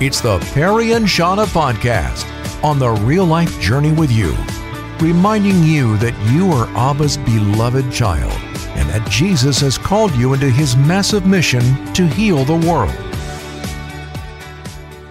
[0.00, 2.24] It's the Perry and Shauna podcast
[2.62, 4.32] on the real life journey with you,
[5.00, 8.30] reminding you that you are Abba's beloved child
[8.78, 13.07] and that Jesus has called you into his massive mission to heal the world.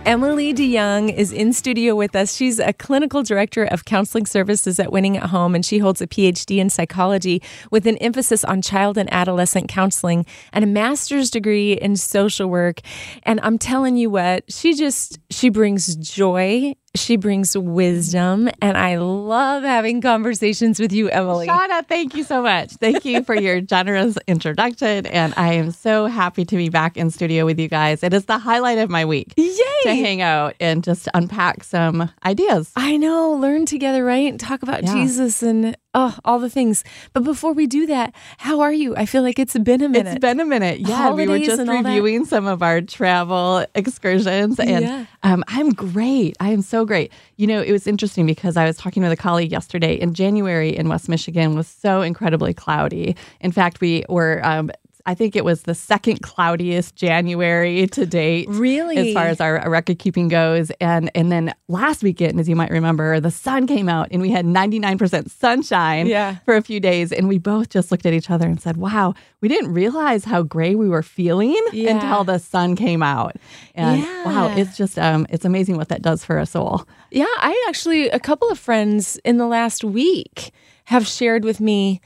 [0.07, 2.33] Emilie DeYoung is in studio with us.
[2.33, 6.07] She's a clinical director of counseling services at Winning at Home, and she holds a
[6.07, 11.73] PhD in psychology with an emphasis on child and adolescent counseling and a master's degree
[11.73, 12.79] in social work.
[13.23, 18.97] And I'm telling you what, she just she brings joy she brings wisdom, and I
[18.97, 21.47] love having conversations with you, Emilie.
[21.47, 22.71] Shauna, thank you so much.
[22.71, 25.05] Thank you for your generous introduction.
[25.05, 28.03] And I am so happy to be back in studio with you guys.
[28.03, 29.33] It is the highlight of my week.
[29.37, 29.53] Yay!
[29.83, 32.71] To hang out and just unpack some ideas.
[32.75, 34.37] I know, learn together, right?
[34.39, 34.93] Talk about yeah.
[34.93, 36.83] Jesus and Oh, all the things.
[37.13, 38.95] But before we do that, how are you?
[38.95, 40.11] I feel like it's been a minute.
[40.11, 40.81] It's been a minute.
[40.81, 45.05] Yeah, Holidays we were just reviewing some of our travel excursions, and yeah.
[45.23, 46.37] um, I'm great.
[46.39, 47.11] I am so great.
[47.37, 49.95] You know, it was interesting because I was talking with a colleague yesterday.
[49.95, 53.15] In January in West Michigan was so incredibly cloudy.
[53.41, 54.69] In fact, we were um,
[55.07, 58.49] I think it was the second cloudiest January to date.
[58.49, 58.97] Really?
[58.97, 60.69] As far as our record keeping goes.
[60.81, 64.31] And and then last weekend, as you might remember, the sun came out and we
[64.31, 66.35] had 99% sunshine yeah.
[66.43, 67.13] for a few days.
[67.13, 70.43] And we both just looked at each other and said, wow, we didn't realize how
[70.43, 71.91] gray we were feeling yeah.
[71.91, 73.37] until the sun came out.
[73.75, 74.25] And yeah.
[74.25, 76.85] wow, it's just um it's amazing what that does for a soul.
[77.11, 80.51] Yeah, I actually a couple of friends in the last week
[80.83, 82.01] have shared with me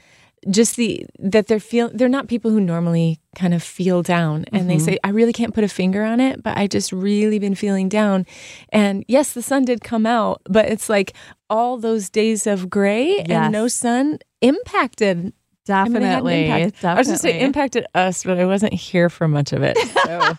[0.50, 4.62] just the that they're feel they're not people who normally kind of feel down and
[4.62, 4.68] mm-hmm.
[4.68, 7.54] they say I really can't put a finger on it but I just really been
[7.54, 8.26] feeling down
[8.70, 11.14] and yes the sun did come out but it's like
[11.48, 13.26] all those days of gray yes.
[13.28, 15.32] and no sun impacted
[15.64, 16.88] Definitely, I, mean, definitely.
[16.88, 19.78] I was just say impacted us, but I wasn't here for much of it.
[20.02, 20.36] So.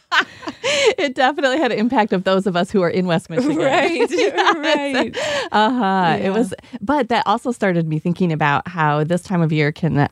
[0.97, 3.57] it definitely had an impact of those of us who are in West Michigan.
[3.57, 4.09] Right,
[4.55, 5.17] right.
[5.51, 5.79] Uh huh.
[5.79, 6.15] Yeah.
[6.15, 9.97] It was, but that also started me thinking about how this time of year can
[9.99, 10.07] uh,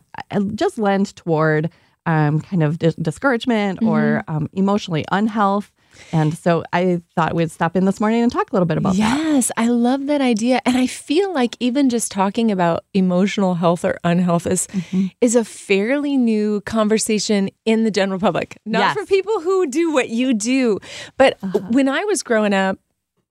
[0.55, 1.69] just lend toward
[2.05, 3.89] um, kind of discouragement mm-hmm.
[3.89, 5.71] or um, emotionally unhealth.
[6.11, 8.95] And so I thought we'd stop in this morning and talk a little bit about
[8.95, 9.23] yes, that.
[9.23, 10.61] Yes, I love that idea.
[10.65, 15.07] And I feel like even just talking about emotional health or unhealth is, mm-hmm.
[15.21, 18.57] is a fairly new conversation in the general public.
[18.65, 18.93] Not yes.
[18.93, 20.79] for people who do what you do.
[21.17, 21.59] But uh-huh.
[21.69, 22.77] when I was growing up,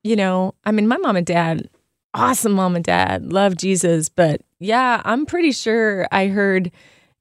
[0.02, 1.68] you know, I mean, my mom and dad,
[2.14, 4.08] awesome mom and dad, love Jesus.
[4.08, 6.70] But yeah, I'm pretty sure I heard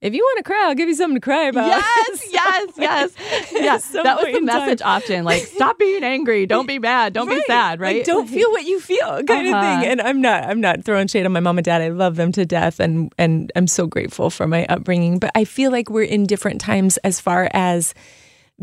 [0.00, 1.66] if you want to cry, I'll give you something to cry about.
[1.66, 3.12] Yes, yes, yes.
[3.52, 3.88] yes.
[3.90, 5.02] that was the message time.
[5.02, 5.24] option.
[5.24, 6.46] Like, stop being angry.
[6.46, 7.12] Don't be mad.
[7.12, 7.36] Don't right.
[7.36, 7.80] be sad.
[7.80, 7.96] Right.
[7.96, 9.56] Like, don't feel what you feel, kind uh-huh.
[9.56, 9.90] of thing.
[9.90, 10.44] And I'm not.
[10.44, 11.82] I'm not throwing shade on my mom and dad.
[11.82, 15.18] I love them to death, and and I'm so grateful for my upbringing.
[15.18, 17.94] But I feel like we're in different times as far as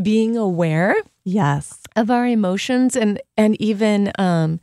[0.02, 0.96] being aware.
[1.24, 1.80] Yes.
[1.96, 4.12] Of our emotions, and and even.
[4.18, 4.60] um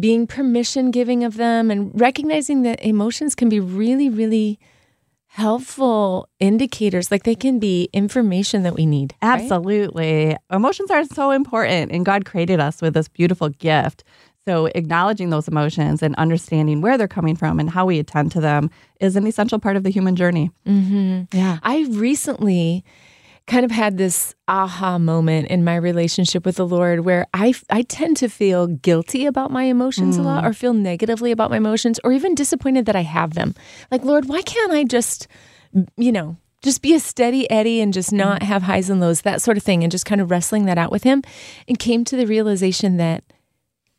[0.00, 4.58] being permission giving of them and recognizing that emotions can be really, really
[5.34, 10.38] helpful indicators like they can be information that we need absolutely right?
[10.50, 14.04] emotions are so important and god created us with this beautiful gift
[14.46, 18.42] so acknowledging those emotions and understanding where they're coming from and how we attend to
[18.42, 18.68] them
[19.00, 21.22] is an essential part of the human journey mm-hmm.
[21.32, 22.84] yeah i recently
[23.46, 27.82] kind of had this aha moment in my relationship with the Lord where I, I
[27.82, 30.20] tend to feel guilty about my emotions mm.
[30.20, 30.48] a lot mm.
[30.48, 33.54] or feel negatively about my emotions or even disappointed that I have them.
[33.90, 35.26] Like, Lord, why can't I just,
[35.96, 38.44] you know, just be a steady Eddie and just not mm.
[38.44, 40.92] have highs and lows, that sort of thing, and just kind of wrestling that out
[40.92, 41.22] with him
[41.66, 43.24] and came to the realization that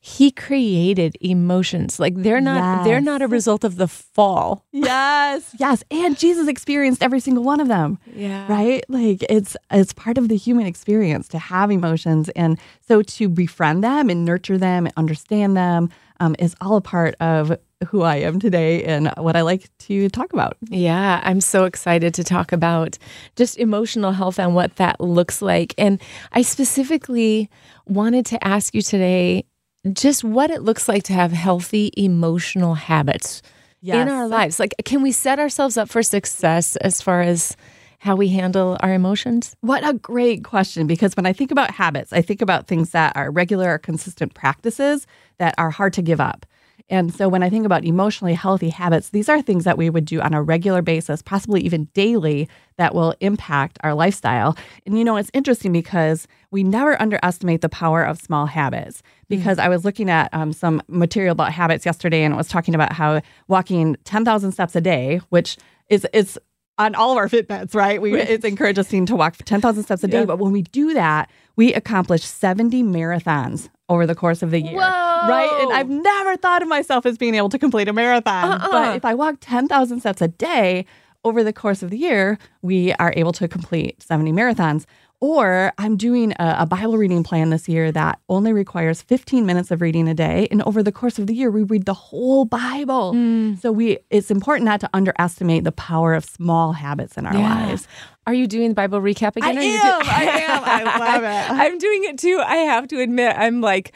[0.06, 2.86] he created emotions like they're not yes.
[2.86, 7.62] they're not a result of the fall yes yes and jesus experienced every single one
[7.62, 12.28] of them yeah right like it's it's part of the human experience to have emotions
[12.36, 16.82] and so to befriend them and nurture them and understand them um, is all a
[16.82, 20.56] part of who I am today and what I like to talk about.
[20.70, 22.98] Yeah, I'm so excited to talk about
[23.36, 25.74] just emotional health and what that looks like.
[25.78, 27.50] And I specifically
[27.86, 29.44] wanted to ask you today
[29.92, 33.42] just what it looks like to have healthy emotional habits
[33.82, 34.02] yes.
[34.02, 34.60] in our lives.
[34.60, 37.58] Like, can we set ourselves up for success as far as
[38.00, 39.56] how we handle our emotions?
[39.62, 40.88] What a great question.
[40.88, 44.34] Because when I think about habits, I think about things that are regular or consistent
[44.34, 45.08] practices
[45.38, 46.46] that are hard to give up.
[46.90, 50.06] And so when I think about emotionally healthy habits, these are things that we would
[50.06, 54.58] do on a regular basis, possibly even daily, that will impact our lifestyle.
[54.86, 59.02] And you know, it's interesting because we never underestimate the power of small habits.
[59.30, 59.66] Because mm-hmm.
[59.66, 62.94] I was looking at um, some material about habits yesterday and it was talking about
[62.94, 65.58] how walking 10,000 steps a day, which
[65.90, 66.38] is, is
[66.78, 68.02] on all of our Fitbits, right?
[68.02, 70.20] We it's encouraged us to walk 10,000 steps a day.
[70.20, 70.26] Yeah.
[70.26, 74.74] But when we do that, we accomplish 70 marathons over the course of the year.
[74.74, 75.28] Whoa.
[75.28, 75.50] Right?
[75.62, 78.54] And I've never thought of myself as being able to complete a marathon.
[78.54, 78.72] Uh-uh.
[78.72, 80.86] But if I walk 10,000 steps a day
[81.24, 84.86] over the course of the year, we are able to complete 70 marathons.
[85.24, 89.72] Or I'm doing a, a, Bible reading plan this year that only requires 15 minutes
[89.72, 90.50] of reading a day.
[90.52, 93.14] And over the course of the year, we read the whole Bible.
[93.14, 93.58] Mm.
[93.62, 97.68] So we it's important not to underestimate the power of small habits in our yeah.
[97.68, 97.88] lives.
[98.28, 99.58] Are you doing the Bible recap again?
[99.58, 100.02] I am.
[100.04, 100.62] I am.
[100.66, 101.52] I love it.
[101.52, 102.44] I'm doing it too.
[102.46, 103.94] I have to admit, I'm like,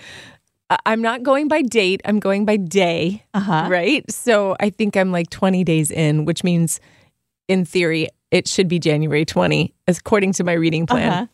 [0.85, 1.99] I'm not going by date.
[2.05, 3.25] I'm going by day.
[3.33, 3.67] Uh-huh.
[3.69, 4.09] Right.
[4.09, 6.79] So I think I'm like 20 days in, which means
[7.49, 11.11] in theory, it should be January 20, according to my reading plan.
[11.11, 11.27] Uh-huh.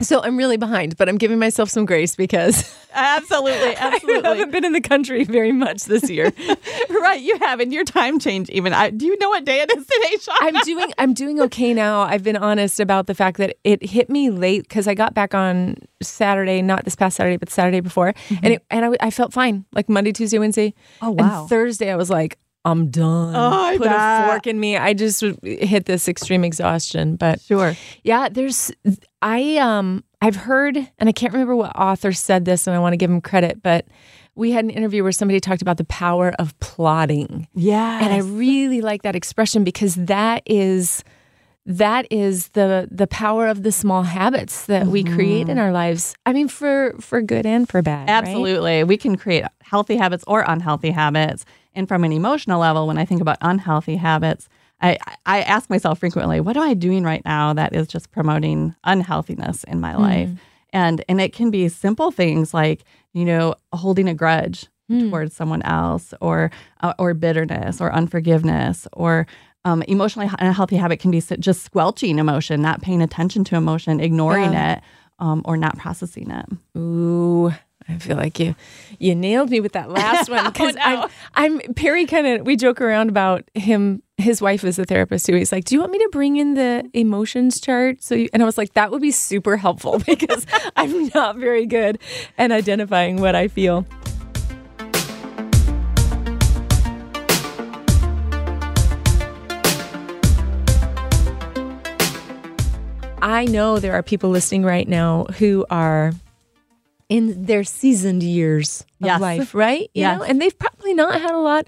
[0.00, 4.52] So I'm really behind, but I'm giving myself some grace because absolutely, absolutely, I haven't
[4.52, 6.32] been in the country very much this year.
[6.90, 7.72] right, you haven't.
[7.72, 8.72] Your time change even.
[8.72, 10.36] I, do you know what day it is today, Sean?
[10.40, 10.92] I'm doing.
[10.98, 12.02] I'm doing okay now.
[12.02, 15.34] I've been honest about the fact that it hit me late because I got back
[15.34, 18.44] on Saturday, not this past Saturday, but Saturday before, mm-hmm.
[18.44, 19.64] and it, and I, I felt fine.
[19.72, 20.74] Like Monday, Tuesday, Wednesday.
[21.02, 21.40] Oh wow.
[21.40, 23.34] And Thursday, I was like, I'm done.
[23.34, 24.24] Oh, I Put bet.
[24.24, 24.76] a fork in me.
[24.76, 27.16] I just hit this extreme exhaustion.
[27.16, 27.74] But sure.
[28.02, 28.70] Yeah, there's
[29.22, 32.92] I um I've heard and I can't remember what author said this and I want
[32.92, 33.86] to give him credit, but
[34.34, 37.48] we had an interview where somebody talked about the power of plotting.
[37.54, 38.00] Yeah.
[38.02, 41.02] And I really like that expression because that is
[41.66, 44.92] that is the the power of the small habits that mm-hmm.
[44.92, 46.14] we create in our lives.
[46.24, 48.08] I mean for for good and for bad.
[48.08, 48.78] Absolutely.
[48.78, 48.88] Right?
[48.88, 51.44] We can create healthy habits or unhealthy habits.
[51.78, 54.48] And from an emotional level, when I think about unhealthy habits,
[54.80, 58.74] I, I ask myself frequently, what am I doing right now that is just promoting
[58.82, 60.00] unhealthiness in my mm.
[60.00, 60.30] life?
[60.72, 62.82] And and it can be simple things like,
[63.12, 65.08] you know, holding a grudge mm.
[65.08, 69.28] towards someone else or uh, or bitterness or unforgiveness or
[69.64, 74.52] um, emotionally unhealthy habit can be just squelching emotion, not paying attention to emotion, ignoring
[74.52, 74.78] yeah.
[74.78, 74.82] it,
[75.20, 76.46] um, or not processing it.
[76.76, 77.52] Ooh,
[77.88, 78.54] I feel like you
[78.98, 81.08] you nailed me with that last one because oh, no.
[81.34, 82.06] I'm, I'm Perry.
[82.06, 84.02] Kind of we joke around about him.
[84.18, 85.34] His wife is a therapist too.
[85.34, 88.42] He's like, "Do you want me to bring in the emotions chart?" So, you, and
[88.42, 90.46] I was like, "That would be super helpful because
[90.76, 91.98] I'm not very good
[92.36, 93.86] at identifying what I feel."
[103.20, 106.12] I know there are people listening right now who are
[107.08, 109.20] in their seasoned years of yes.
[109.20, 109.90] life, right?
[109.94, 110.18] You yes.
[110.18, 111.66] know, and they've probably not had a lot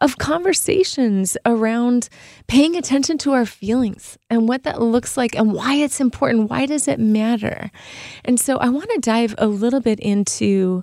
[0.00, 2.08] of conversations around
[2.46, 6.50] paying attention to our feelings and what that looks like and why it's important.
[6.50, 7.70] Why does it matter?
[8.24, 10.82] And so I want to dive a little bit into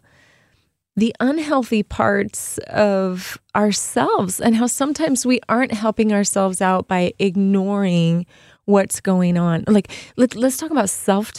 [0.96, 8.26] the unhealthy parts of ourselves and how sometimes we aren't helping ourselves out by ignoring
[8.66, 9.64] what's going on.
[9.68, 11.32] Like, let, us talk about self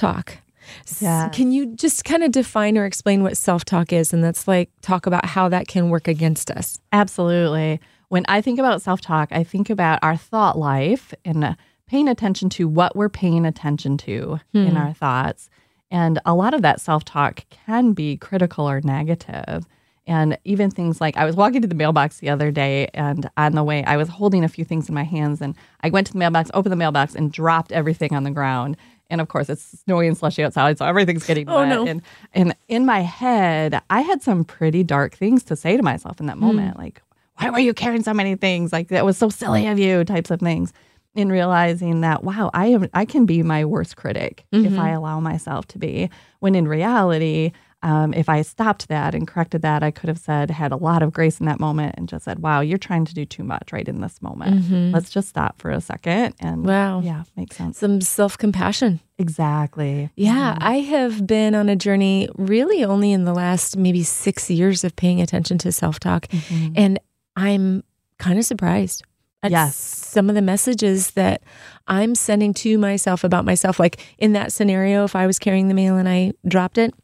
[1.01, 1.35] Yes.
[1.35, 4.13] Can you just kind of define or explain what self talk is?
[4.13, 6.81] And that's like talk about how that can work against us.
[6.93, 7.81] Absolutely.
[8.09, 11.55] When I think about self talk, I think about our thought life and uh,
[11.87, 14.59] paying attention to what we're paying attention to hmm.
[14.59, 15.51] in our thoughts.
[15.91, 19.67] And a lot of that self talk can be critical or negative.
[20.07, 23.53] And even things like I was walking to the mailbox the other day, and on
[23.53, 26.13] the way, I was holding a few things in my hands, and I went to
[26.13, 28.77] the mailbox, opened the mailbox, and dropped everything on the ground.
[29.13, 31.69] And of course, it's snowy and slushy outside, so everything's getting oh, wet.
[31.69, 31.87] No.
[31.87, 36.19] And and in my head, I had some pretty dark things to say to myself
[36.19, 36.47] in that hmm.
[36.47, 36.79] moment, mm.
[36.79, 37.03] like,
[37.37, 38.73] "Why were you carrying so many things?
[38.73, 40.73] Like that was so silly of you," types of things.
[41.15, 44.65] In realizing that, wow, I am I can be my worst critic mm-hmm.
[44.65, 46.09] if I allow myself to be.
[46.41, 50.51] When in reality, um, if I stopped that and corrected that, I could have said,
[50.51, 53.15] had a lot of grace in that moment and just said, wow, you're trying to
[53.15, 54.63] do too much right in this moment.
[54.63, 54.93] Mm-hmm.
[54.93, 56.35] Let's just stop for a second.
[56.39, 57.01] And wow.
[57.01, 57.79] Yeah, makes sense.
[57.79, 59.01] Some self compassion.
[59.19, 60.11] Exactly.
[60.15, 60.55] Yeah.
[60.55, 60.63] Mm-hmm.
[60.63, 64.95] I have been on a journey really only in the last maybe six years of
[64.95, 66.29] paying attention to self talk.
[66.29, 66.73] Mm-hmm.
[66.77, 67.01] And
[67.37, 67.83] I'm
[68.19, 69.05] kind of surprised.
[69.45, 69.77] At yes.
[69.77, 71.43] Some of the messages that
[71.89, 75.75] I'm sending to myself about myself, like in that scenario, if I was carrying the
[75.75, 76.95] mail and I dropped it,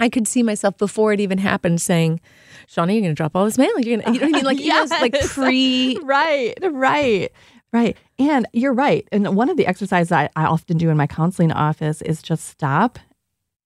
[0.00, 2.20] I could see myself before it even happened saying,
[2.66, 3.78] Shauna, you're going to drop all this mail.
[3.78, 4.44] You're gonna, you know what I mean?
[4.44, 4.90] Like, yes.
[4.90, 5.98] like pre.
[6.02, 7.30] right, right,
[7.72, 7.96] right.
[8.18, 9.06] And you're right.
[9.12, 12.46] And one of the exercises I, I often do in my counseling office is just
[12.46, 12.98] stop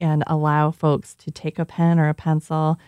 [0.01, 2.79] and allow folks to take a pen or a pencil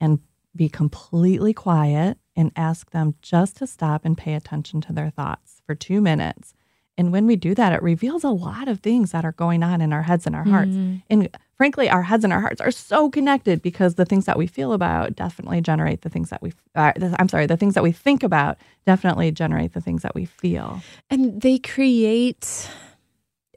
[0.00, 0.18] and
[0.54, 5.62] be completely quiet and ask them just to stop and pay attention to their thoughts
[5.64, 6.54] for two minutes
[6.98, 9.80] And when we do that, it reveals a lot of things that are going on
[9.80, 10.74] in our heads and our hearts.
[11.10, 14.46] And frankly, our heads and our hearts are so connected because the things that we
[14.46, 17.92] feel about definitely generate the things that we, uh, I'm sorry, the things that we
[17.92, 20.80] think about definitely generate the things that we feel.
[21.10, 22.68] And they create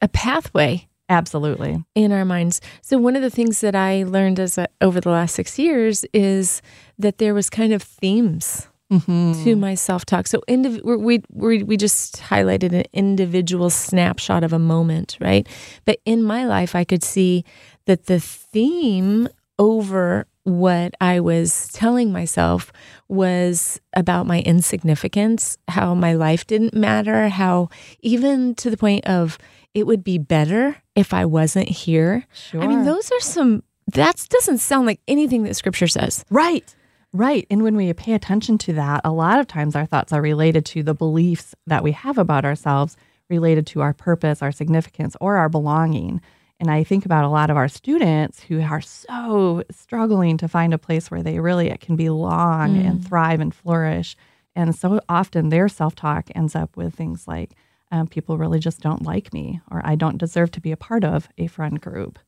[0.02, 1.84] a pathway Absolutely.
[1.96, 2.62] in our minds.
[2.82, 6.06] So one of the things that I learned as a, over the last six years
[6.14, 6.62] is
[6.98, 9.44] that there was kind of themes Mm-hmm.
[9.44, 10.26] to my self talk.
[10.26, 15.48] So indiv- we we we just highlighted an individual snapshot of a moment, right?
[15.86, 17.46] But in my life, I could see
[17.86, 19.28] that the theme
[19.60, 22.72] over what I was telling myself
[23.08, 27.70] was about my insignificance, how my life didn't matter, how
[28.00, 29.38] even to the point of
[29.74, 32.26] it would be better if I wasn't here.
[32.34, 32.62] Sure.
[32.62, 33.64] I mean, those are some.
[33.94, 36.26] That doesn't sound like anything that Scripture says.
[36.30, 36.76] Right.
[37.12, 37.48] Right.
[37.50, 40.66] And when we pay attention to that, a lot of times our thoughts are related
[40.68, 42.98] to the beliefs that we have about ourselves,
[43.30, 46.22] related to our purpose, our significance, or our belonging.
[46.60, 50.74] And I think about a lot of our students who are so struggling to find
[50.74, 54.16] a place where they really can belong and thrive and flourish.
[54.56, 57.56] And so often their self talk ends up with things like,
[57.92, 61.04] um, people really just don't like me, or I don't deserve to be a part
[61.04, 62.20] of a friend group.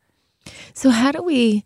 [0.73, 1.65] So, how do we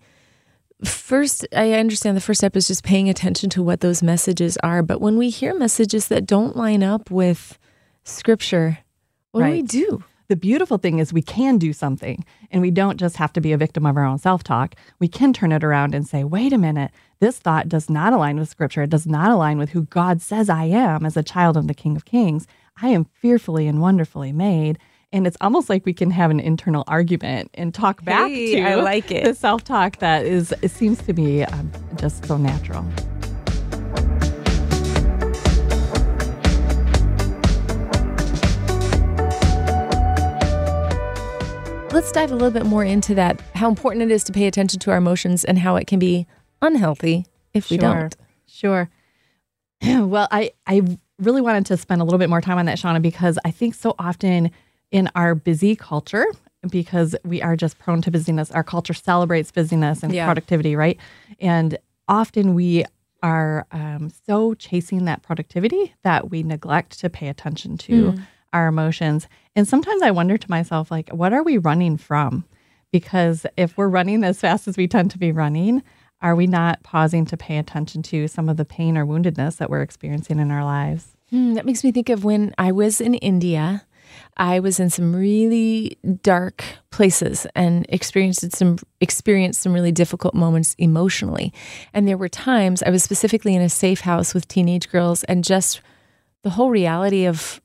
[0.84, 1.48] first?
[1.56, 4.82] I understand the first step is just paying attention to what those messages are.
[4.82, 7.58] But when we hear messages that don't line up with
[8.04, 8.80] scripture,
[9.32, 10.04] what do we do?
[10.28, 13.52] the beautiful thing is we can do something and we don't just have to be
[13.52, 16.58] a victim of our own self-talk we can turn it around and say wait a
[16.58, 20.22] minute this thought does not align with scripture it does not align with who god
[20.22, 22.48] says i am as a child of the king of kings
[22.82, 24.80] i am fearfully and wonderfully made
[25.16, 28.62] and it's almost like we can have an internal argument and talk back Hey, to
[28.62, 29.24] I like it.
[29.24, 32.86] the self-talk that is it seems to be um, just so natural
[41.92, 43.40] Let's dive a little bit more into that.
[43.56, 46.28] How important it is to pay attention to our emotions and how it can be
[46.62, 48.14] unhealthy if we don't.
[48.48, 48.90] Sure.
[49.82, 50.82] well, I, I
[51.20, 53.76] really wanted to spend a little bit more time on that, Shauna, because I think
[53.76, 54.52] so often
[54.92, 56.26] in our busy culture,
[56.70, 60.26] because we are just prone to busyness, our culture celebrates busyness and Yeah.
[60.26, 60.98] productivity, right?
[61.40, 61.78] And
[62.08, 62.86] often we
[63.24, 68.14] are um, so chasing that productivity that we neglect to pay attention to
[68.54, 69.28] our emotions.
[69.56, 72.46] And sometimes I wonder to myself, like, what are we running from?
[72.92, 75.84] Because if we're running as fast as we tend to be running,
[76.22, 79.70] are we not pausing to pay attention to some of the pain or woundedness that
[79.70, 81.16] we're experiencing in our lives?
[81.30, 83.86] Hmm, that makes me think of when I was in India.
[84.38, 90.76] I was in some really dark places and experienced some experienced some really difficult moments
[90.78, 91.54] emotionally.
[91.94, 95.44] And there were times I was specifically in a safe house with teenage girls and
[95.44, 95.82] just
[96.44, 97.62] the whole reality of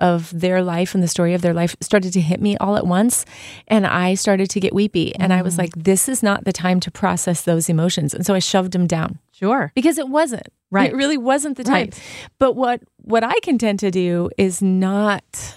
[0.00, 2.86] of their life and the story of their life started to hit me all at
[2.86, 3.24] once
[3.66, 5.58] and I started to get weepy and I was mm.
[5.58, 8.86] like this is not the time to process those emotions and so I shoved them
[8.86, 9.72] down Sure.
[9.74, 10.90] because it wasn't Right.
[10.92, 12.02] it really wasn't the time Right.
[12.38, 15.56] but what what i can tend to do is not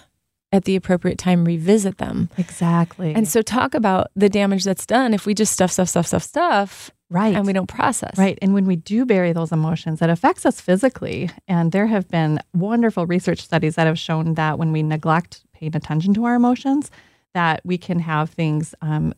[0.51, 3.13] at the appropriate time revisit them Exactly.
[3.13, 6.23] and so talk about the damage that's done if we just stuff stuff stuff stuff
[6.23, 7.35] stuff right.
[7.35, 8.37] and we don't process Right.
[8.41, 11.29] And when we do bury those emotions, it affects us physically.
[11.47, 15.75] And there have been wonderful research studies that have shown that when we neglect paying
[15.75, 16.91] attention to our emotions,
[17.33, 19.13] that we can have things, um,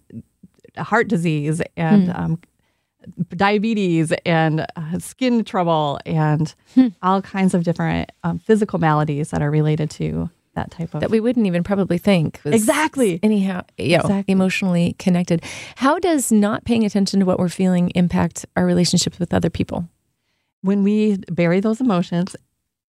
[0.77, 2.39] heart disease and um,
[3.35, 6.53] diabetes and uh, skin trouble and
[7.01, 11.01] all kinds of different um, physical maladies that are related to that type of.
[11.01, 13.19] that we wouldn't even probably think was Exactly.
[13.23, 14.31] anyhow you know, Exactly.
[14.31, 15.43] emotionally connected
[15.75, 19.87] how does not paying attention to what we're feeling impact our relationships with other people
[20.61, 22.35] when we bury those emotions,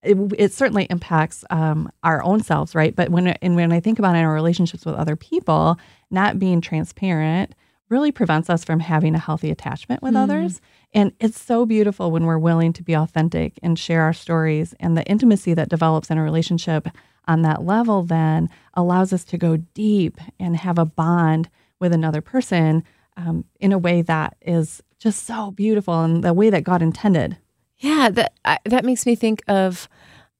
[0.01, 2.95] it, it certainly impacts um, our own selves, right?
[2.95, 5.77] But when and when I think about in our relationships with other people,
[6.09, 7.53] not being transparent
[7.89, 10.59] really prevents us from having a healthy attachment with others.
[10.93, 14.97] And it's so beautiful when we're willing to be authentic and share our stories, and
[14.97, 16.87] the intimacy that develops in a relationship
[17.27, 22.21] on that level then allows us to go deep and have a bond with another
[22.21, 22.83] person
[23.17, 27.37] um, in a way that is just so beautiful and the way that God intended.
[27.77, 29.87] Yeah, that I, that makes me think of.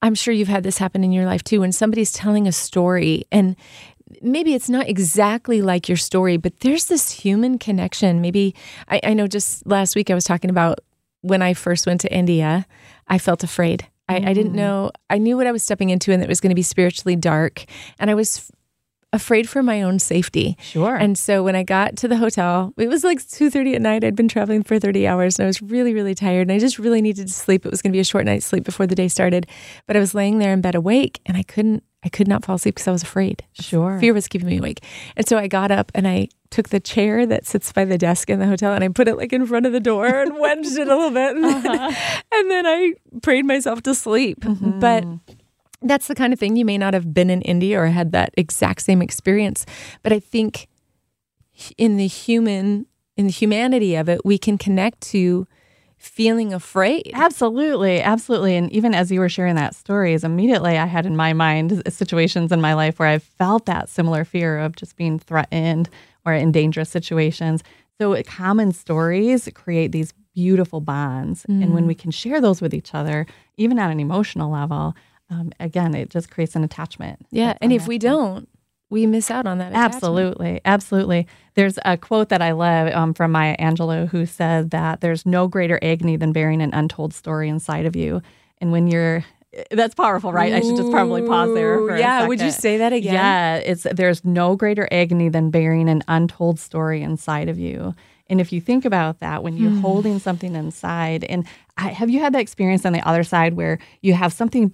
[0.01, 1.61] I'm sure you've had this happen in your life too.
[1.61, 3.55] When somebody's telling a story, and
[4.21, 8.21] maybe it's not exactly like your story, but there's this human connection.
[8.21, 8.55] Maybe
[8.87, 9.27] I, I know.
[9.27, 10.79] Just last week, I was talking about
[11.21, 12.65] when I first went to India.
[13.07, 13.87] I felt afraid.
[14.07, 14.57] I, I didn't mm.
[14.57, 14.91] know.
[15.09, 17.65] I knew what I was stepping into, and it was going to be spiritually dark,
[18.00, 18.51] and I was f-
[19.15, 20.57] afraid for my own safety.
[20.62, 20.95] Sure.
[20.95, 24.03] And so when I got to the hotel, it was like 2:30 at night.
[24.03, 26.77] I'd been traveling for 30 hours and I was really really tired and I just
[26.77, 27.65] really needed to sleep.
[27.65, 29.47] It was going to be a short night's sleep before the day started.
[29.88, 32.57] But I was laying there in bed awake and I couldn't I could not fall
[32.57, 33.43] asleep because I was afraid.
[33.53, 34.00] Sure.
[34.00, 34.83] Fear was keeping me awake.
[35.15, 38.29] And so I got up and I took the chair that sits by the desk
[38.29, 40.77] in the hotel and I put it like in front of the door and wedged
[40.77, 41.35] it a little bit.
[41.35, 41.62] And, uh-huh.
[41.62, 41.97] then,
[42.31, 44.39] and then I prayed myself to sleep.
[44.39, 44.79] Mm-hmm.
[44.79, 45.03] But
[45.81, 48.33] that's the kind of thing you may not have been in India or had that
[48.38, 49.65] exact same experience.
[50.01, 50.69] But I think
[51.77, 52.85] in the human,
[53.17, 55.45] in the humanity of it, we can connect to
[55.97, 57.12] feeling afraid.
[57.13, 58.55] Absolutely, absolutely.
[58.55, 61.83] And even as you were sharing that story, is immediately I had in my mind
[61.89, 65.89] situations in my life where I felt that similar fear of just being threatened
[66.25, 67.63] or in dangerous situations.
[68.00, 71.63] So common stories create these beautiful bonds, mm.
[71.63, 73.25] and when we can share those with each other,
[73.58, 74.94] even at an emotional level,
[75.29, 77.25] um, again, it just creates an attachment.
[77.32, 78.50] Yeah, and if we don't,
[78.89, 79.74] we miss out on that.
[79.74, 81.27] Absolutely, absolutely.
[81.55, 85.48] There's a quote that I love um, from Maya Angelou who said that there's no
[85.48, 88.22] greater agony than bearing an untold story inside of you.
[88.60, 89.25] And when you're
[89.71, 90.51] that's powerful, right?
[90.51, 91.97] Ooh, I should just probably pause there.
[91.97, 93.13] yeah, would you say that again?
[93.13, 97.95] Yeah, it's there's no greater agony than bearing an untold story inside of you.
[98.27, 99.81] And if you think about that, when you're hmm.
[99.81, 101.45] holding something inside, and
[101.77, 104.74] I, have you had that experience on the other side where you have something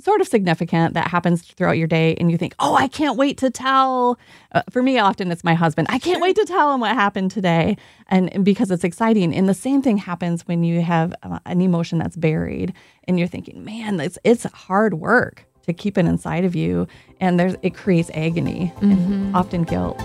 [0.00, 3.38] sort of significant that happens throughout your day and you think, oh, I can't wait
[3.38, 4.18] to tell.
[4.52, 5.88] Uh, for me, often it's my husband.
[5.90, 7.76] I can't wait to tell him what happened today.
[8.08, 9.34] And, and because it's exciting.
[9.34, 12.72] And the same thing happens when you have uh, an emotion that's buried
[13.04, 16.86] and you're thinking, man, it's, it's hard work to keep it inside of you.
[17.20, 18.92] And there's, it creates agony mm-hmm.
[18.92, 20.00] and often guilt.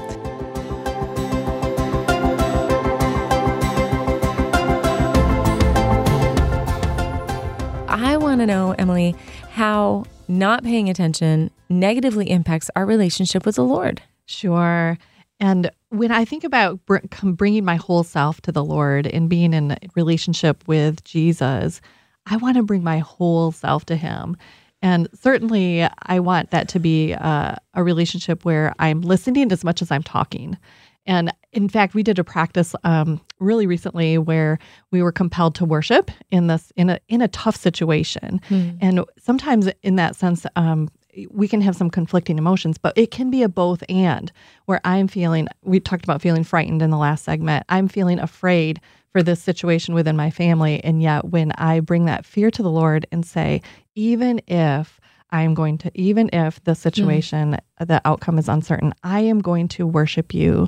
[7.88, 9.16] I want to know, Emilie,
[9.56, 14.02] how not paying attention negatively impacts our relationship with the Lord.
[14.26, 14.98] Sure.
[15.40, 16.82] And when I think about
[17.24, 21.80] bringing my whole self to the Lord and being in a relationship with Jesus,
[22.26, 24.36] I want to bring my whole self to Him.
[24.82, 29.82] And certainly, I want that to be a, a relationship where I'm listening as much
[29.82, 30.58] as I'm talking.
[31.06, 34.58] And in fact, we did a practice um, really recently where
[34.92, 38.42] we were compelled to worship in this in a in a tough situation.
[38.50, 38.77] Mm.
[38.82, 40.89] And sometimes, in that sense, um,
[41.30, 44.32] we can have some conflicting emotions, but it can be a both and.
[44.65, 47.65] Where I'm feeling, we talked about feeling frightened in the last segment.
[47.70, 52.26] I'm feeling afraid for this situation within my family, and yet when I bring that
[52.26, 53.62] fear to the Lord and say,
[53.95, 55.00] even if
[55.32, 57.88] I'm going to, even if the situation, mm.
[57.88, 60.67] the outcome is uncertain, I am going to worship you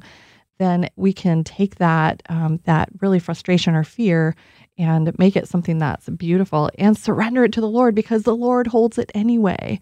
[0.58, 4.36] then we can take that um, that really frustration or fear
[4.78, 8.68] and make it something that's beautiful and surrender it to the Lord because the Lord
[8.68, 9.80] holds it anyway.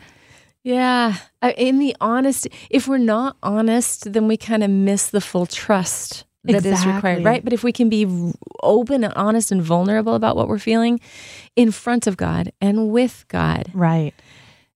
[0.63, 1.17] Yeah.
[1.57, 6.25] In the honest, if we're not honest, then we kind of miss the full trust
[6.43, 6.71] that exactly.
[6.71, 7.43] is required, right?
[7.43, 8.33] But if we can be
[8.63, 10.99] open and honest and vulnerable about what we're feeling
[11.55, 13.69] in front of God and with God.
[13.73, 14.13] Right.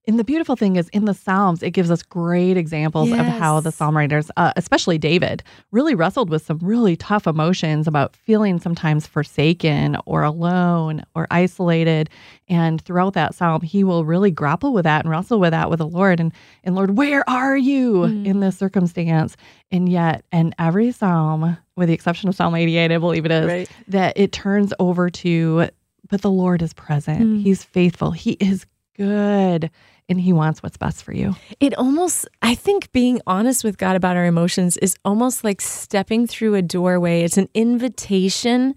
[0.06, 3.20] And the beautiful thing is in the Psalms, it gives us great examples yes.
[3.20, 7.86] of how the psalm writers, uh, especially David, really wrestled with some really tough emotions
[7.86, 12.08] about feeling sometimes forsaken or alone or isolated.
[12.48, 15.80] And throughout that psalm, he will really grapple with that and wrestle with that with
[15.80, 16.18] the Lord.
[16.18, 16.32] And,
[16.64, 18.26] and Lord, where are you mm.
[18.26, 19.36] in this circumstance?
[19.70, 23.46] And yet, in every psalm, with the exception of Psalm 88, I believe it is,
[23.46, 23.70] right.
[23.88, 25.68] that it turns over to,
[26.08, 27.20] but the Lord is present.
[27.20, 27.42] Mm.
[27.42, 28.12] He's faithful.
[28.12, 28.64] He is
[28.96, 29.70] good
[30.10, 31.36] and he wants what's best for you.
[31.60, 36.26] It almost, I think being honest with God about our emotions is almost like stepping
[36.26, 37.22] through a doorway.
[37.22, 38.74] It's an invitation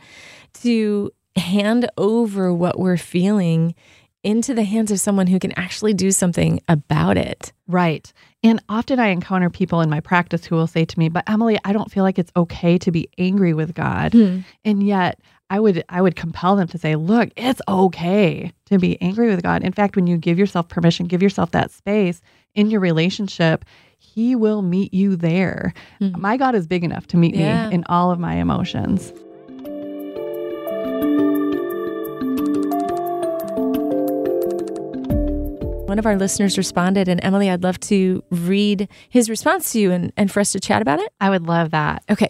[0.62, 3.74] to hand over what we're feeling
[4.24, 7.52] into the hands of someone who can actually do something about it.
[7.67, 8.12] Right.
[8.41, 11.60] And often I encounter people in my practice who will say to me, But Emilie,
[11.65, 14.13] I don't feel like it's okay to be angry with God.
[14.13, 14.39] Hmm.
[14.63, 15.19] And yet,
[15.54, 19.44] I would I would compel them to say, look, it's okay to be angry with
[19.44, 19.62] God.
[19.62, 22.24] In fact, when you give yourself permission, give yourself that space
[22.56, 23.63] in your relationship,
[24.00, 25.76] he will meet you there.
[26.02, 26.20] Mm-hmm.
[26.20, 27.70] My God is big enough to meet yeah.
[27.70, 29.13] me in all of my emotions.
[35.88, 39.92] One of our listeners responded, and Emilie, I'd love to read his response to you
[39.92, 41.13] and, and for us to chat about it.
[41.22, 42.02] I would love that.
[42.10, 42.30] Okay.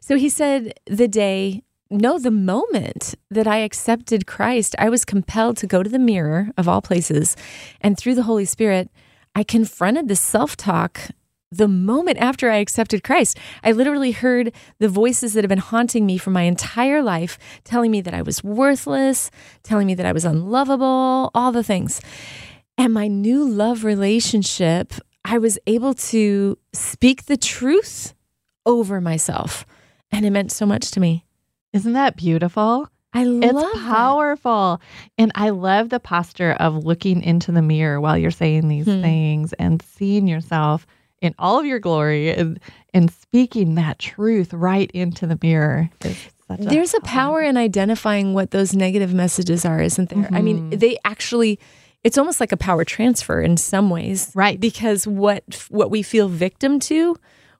[0.00, 5.56] So he said, The day no, the moment that I accepted Christ, I was compelled
[5.58, 7.36] to go to the mirror of all places.
[7.80, 8.90] And through the Holy Spirit,
[9.34, 11.00] I confronted the self talk
[11.52, 13.38] the moment after I accepted Christ.
[13.62, 17.90] I literally heard the voices that have been haunting me for my entire life, telling
[17.90, 19.30] me that I was worthless,
[19.62, 22.00] telling me that I was unlovable, all the things.
[22.76, 24.92] And my new love relationship,
[25.24, 28.14] I was able to speak the truth
[28.64, 29.64] over myself.
[30.10, 31.25] And it meant so much to me.
[31.76, 32.88] Isn't that beautiful?
[33.12, 33.88] I love It's that.
[33.88, 34.80] powerful.
[35.16, 39.00] And I love the posture of looking into the mirror while you're saying these Hmm.
[39.02, 40.86] things and seeing yourself
[41.22, 42.60] in all of your glory and,
[42.92, 45.88] and speaking that truth right into the mirror.
[46.48, 50.28] There's a power in identifying what those negative messages are, isn't there?
[50.32, 50.78] I mean, Mm-hmm.
[50.78, 51.58] they actually
[52.04, 54.30] it's almost like a power transfer in some ways.
[54.34, 54.60] Right.
[54.60, 57.16] Because what what we feel victim to,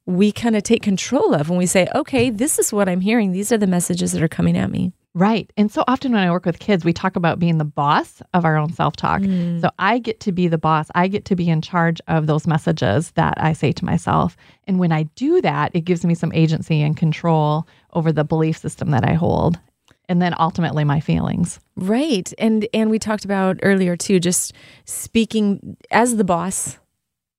[0.06, 3.32] we kind of take control of when we say, "Okay, this is what I'm hearing.
[3.32, 5.50] These are the messages that are coming at me." Right.
[5.56, 8.44] And so often when I work with kids, we talk about being the boss of
[8.44, 9.22] our own self talk.
[9.22, 9.62] Mm.
[9.62, 10.88] So I get to be the boss.
[10.94, 14.36] I get to be in charge of those messages that I say to myself.
[14.64, 18.58] And when I do that, it gives me some agency and control over the belief
[18.58, 19.58] system that I hold.
[20.06, 21.60] And then ultimately my feelings.
[21.76, 22.30] Right.
[22.36, 24.52] And and we talked about earlier too just
[24.84, 26.78] speaking as the boss,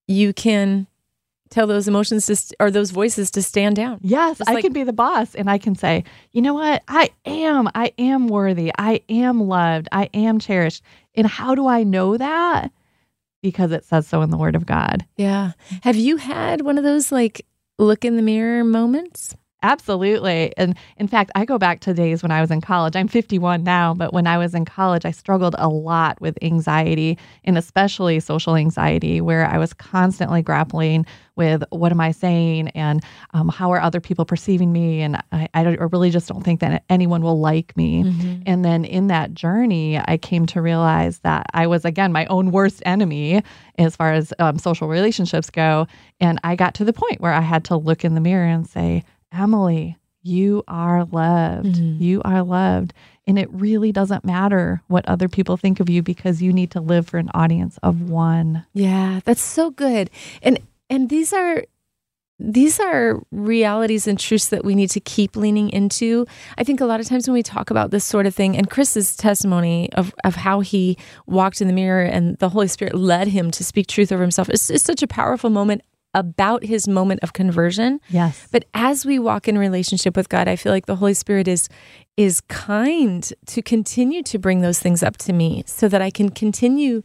[0.08, 0.88] you can
[1.50, 4.00] tell those emotions to st- or those voices to stand down.
[4.02, 6.84] Yes, Just I like- can be the boss and I can say, you know what?
[6.88, 7.70] I am.
[7.76, 8.72] I am worthy.
[8.78, 9.88] I am loved.
[9.92, 10.84] I am cherished.
[11.16, 12.72] And how do I know that?
[13.42, 15.06] Because it says so in the word of God.
[15.16, 15.52] Yeah.
[15.84, 17.46] Have you had one of those like
[17.80, 19.36] look in the mirror moments?
[19.68, 20.54] Absolutely.
[20.56, 22.96] And in fact, I go back to days when I was in college.
[22.96, 27.18] I'm 51 now, but when I was in college, I struggled a lot with anxiety
[27.44, 33.04] and especially social anxiety, where I was constantly grappling with what am I saying and
[33.34, 35.02] um, how are other people perceiving me?
[35.02, 38.04] And I, I, don't, I really just don't think that anyone will like me.
[38.46, 42.52] And then in that journey, I came to realize that I was, again, my own
[42.52, 43.44] worst enemy
[43.78, 45.88] as far as um, social relationships go.
[46.22, 48.66] And I got to the point where I had to look in the mirror and
[48.66, 51.76] say, Emilie, you are loved.
[51.76, 52.04] Mm-hmm.
[52.04, 52.94] You are loved.
[53.26, 56.82] And it really doesn't matter what other people think of you because you need to
[56.82, 58.66] live for an audience of one.
[58.74, 60.10] Yeah, that's so good.
[60.42, 60.60] And
[60.90, 61.64] and these are
[62.40, 66.28] these are realities and truths that we need to keep leaning into.
[66.58, 68.70] I think a lot of times when we talk about this sort of thing, and
[68.70, 73.30] Chris's testimony of, of how he walked in the mirror and the Holy Spirit led
[73.30, 75.82] him to speak truth over himself it's, is such a powerful moment
[76.18, 78.00] about his moment of conversion.
[78.10, 78.48] Yes.
[78.52, 81.70] But as we walk in relationship with God, I feel like the Holy Spirit is
[82.18, 86.30] is kind to continue to bring those things up to me so that I can
[86.30, 87.04] continue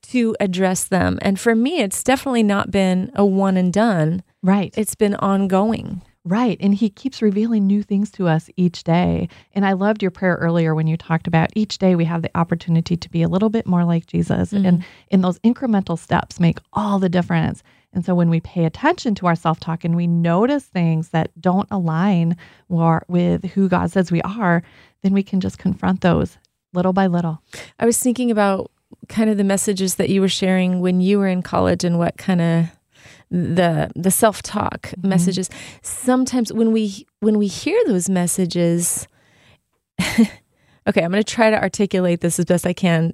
[0.00, 1.18] to address them.
[1.20, 4.22] And for me, it's definitely not been a one and done.
[4.42, 4.72] Right.
[4.74, 6.00] It's been ongoing.
[6.26, 6.56] Right.
[6.60, 9.28] And he keeps revealing new things to us each day.
[9.52, 12.30] And I loved your prayer earlier when you talked about each day we have the
[12.34, 14.52] opportunity to be a little bit more like Jesus.
[14.52, 14.66] Mm-hmm.
[14.66, 17.62] And in those incremental steps make all the difference.
[17.94, 21.30] And so when we pay attention to our self talk and we notice things that
[21.40, 22.36] don't align
[22.68, 24.62] war- with who God says we are,
[25.02, 26.38] then we can just confront those
[26.72, 27.40] little by little.
[27.78, 28.70] I was thinking about
[29.08, 32.16] kind of the messages that you were sharing when you were in college and what
[32.16, 32.66] kind of
[33.30, 35.08] the the self-talk mm-hmm.
[35.08, 35.50] messages.
[35.82, 39.08] Sometimes when we when we hear those messages
[40.00, 43.12] okay i'm going to try to articulate this as best i can.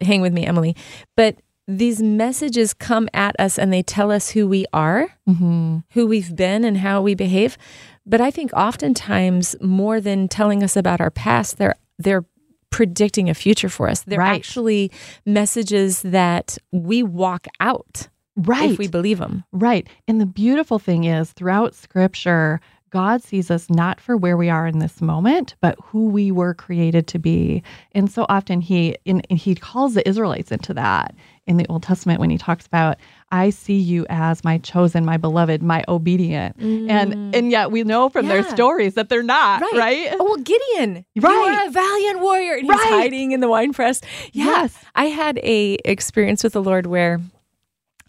[0.00, 0.76] Hang with me emilie.
[1.16, 5.78] But these messages come at us and they tell us who we are Mm-hmm.
[5.92, 7.56] who we've been and how we behave.
[8.04, 12.24] But I think oftentimes more than telling us about our past, they're they're
[12.70, 14.02] predicting a future for us.
[14.02, 14.34] They're Right.
[14.34, 14.90] actually
[15.24, 18.72] messages that we walk out Right.
[18.72, 19.44] if we believe them.
[19.52, 19.86] Right.
[20.08, 24.66] And the beautiful thing is, throughout scripture, God sees us not for where we are
[24.66, 27.62] in this moment, but who we were created to be.
[27.92, 31.14] And so often he in, and he calls the Israelites into that
[31.46, 32.96] in the Old Testament when he talks about,
[33.30, 36.56] I see you as my chosen, my beloved, my obedient.
[36.58, 38.50] And and yet we know from their Mm.
[38.50, 40.08] Stories that they're not, right?
[40.12, 41.04] Oh, well, Gideon.
[41.14, 41.58] You Right.
[41.64, 42.52] are a valiant warrior.
[42.54, 42.88] And he's Right.
[42.90, 44.00] hiding in the wine press.
[44.32, 44.44] Yeah.
[44.46, 44.74] Yes.
[44.94, 47.20] I had a experience with the Lord where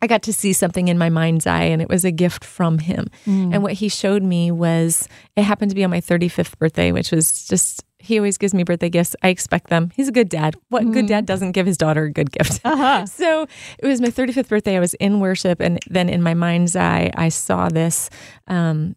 [0.02, 2.78] I got to see something in my mind's eye and it was a gift from
[2.80, 3.08] him.
[3.26, 7.12] And what he showed me was it happened to be on my 35th birthday, which
[7.12, 9.15] was just he always gives me birthday gifts.
[9.24, 9.91] I expect them.
[9.96, 10.56] He's a good dad.
[10.70, 12.62] What good dad doesn't give his daughter a good gift?
[12.76, 13.06] Uh-huh.
[13.06, 13.48] so
[13.80, 14.76] it was my 35th birthday.
[14.76, 18.10] I was in worship, and then in my mind's eye, I saw this.
[18.48, 18.96] Um,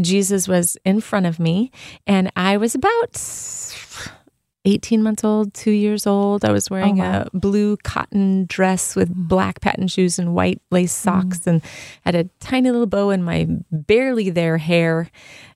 [0.00, 1.70] Jesus was in front of me,
[2.06, 3.14] and I was about
[4.64, 6.44] 18 months old, two years old.
[6.44, 7.26] I was oh, wearing wow.
[7.32, 11.02] a blue cotton dress with black patent shoes and white lace mm.
[11.02, 11.62] socks, and
[12.04, 15.10] had a tiny little bow in my barely there hair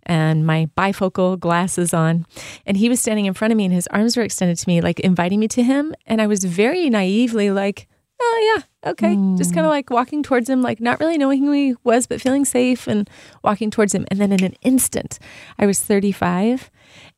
[0.04, 2.26] and my bifocal glasses on.
[2.66, 4.80] And he was standing in front of me, and his arms were extended to me,
[4.80, 5.94] like inviting me to him.
[6.06, 7.88] And I was very naively like,
[8.20, 9.14] oh, yeah, okay.
[9.36, 9.54] Just mm.
[9.54, 12.44] kind of like walking towards him, like not really knowing who he was, but feeling
[12.44, 13.08] safe and
[13.42, 14.06] walking towards him.
[14.10, 15.18] And then in an instant,
[15.58, 16.70] I was 35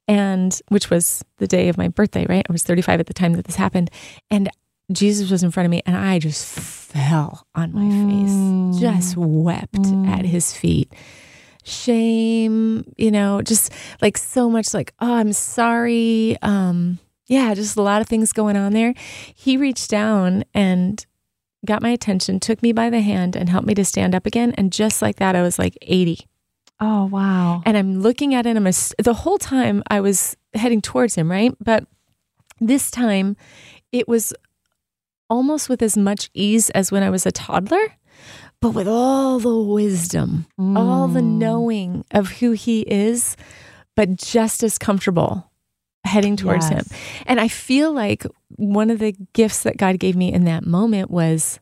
[0.06, 2.44] and which was the day of my birthday, right?
[2.48, 3.90] I was 35 at the time that this happened.
[4.30, 4.50] And
[4.92, 9.86] Jesus was in front of me and I just fell on my face, just wept
[10.06, 10.92] at his feet.
[11.64, 16.36] shame, you know, just like so much like, oh, I'm sorry.
[16.42, 18.94] Um, yeah, just a lot of things going on there.
[19.34, 21.04] He reached down and
[21.64, 24.52] got my attention, took me by the hand, and helped me to stand up again.
[24.58, 26.26] And just like that, I was like 80.
[26.84, 27.62] Oh, wow.
[27.64, 28.64] And I'm looking at him.
[28.64, 31.54] the whole time I was heading towards him, right?
[31.58, 31.86] But
[32.60, 33.36] this time
[33.90, 34.34] it was
[35.30, 37.96] almost with as much ease as when I was a toddler,
[38.60, 40.76] but with all the wisdom, mm.
[40.78, 41.38] all the mm.
[41.38, 43.36] knowing of who he is,
[43.96, 45.50] but just as comfortable
[46.04, 46.90] heading towards yes.
[46.90, 46.98] him.
[47.26, 51.10] And I feel like one of the gifts that God gave me in that moment
[51.10, 51.60] was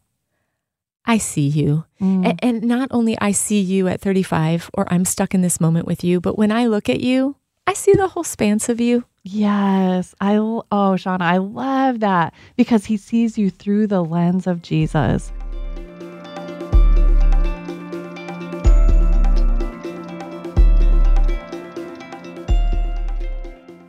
[1.04, 1.84] I see you.
[2.00, 2.26] Mm.
[2.26, 5.86] And, and, not only I see you at 35 or I'm stuck in this moment
[5.86, 7.36] with you, but when I look at you,
[7.66, 9.04] I see the whole span of you.
[9.24, 10.14] Yes.
[10.20, 15.32] I oh, Shauna, I love that because he sees you through the lens of Jesus.